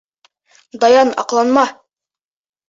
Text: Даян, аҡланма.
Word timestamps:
Даян, 0.83 1.11
аҡланма. 1.25 1.67